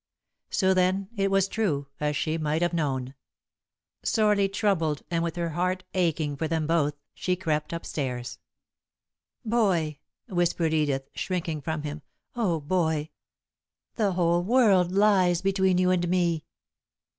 So, 0.49 0.73
then, 0.73 1.09
it 1.15 1.29
was 1.29 1.47
true, 1.47 1.85
as 1.99 2.17
she 2.17 2.39
might 2.39 2.63
have 2.63 2.73
known. 2.73 3.13
Sorely 4.01 4.49
troubled, 4.49 5.03
and 5.11 5.23
with 5.23 5.35
her 5.35 5.49
heart 5.49 5.83
aching 5.93 6.35
for 6.35 6.47
them 6.47 6.65
both, 6.65 6.95
she 7.13 7.35
crept 7.35 7.71
up 7.71 7.85
stairs. 7.85 8.39
"Boy," 9.45 9.99
whispered 10.27 10.73
Edith, 10.73 11.07
shrinking 11.13 11.61
from 11.61 11.83
him. 11.83 12.01
"Oh, 12.35 12.59
Boy! 12.61 13.11
The 13.93 14.13
whole 14.13 14.41
world 14.41 14.91
lies 14.91 15.43
between 15.43 15.77
you 15.77 15.91
and 15.91 16.09
me!" 16.09 16.45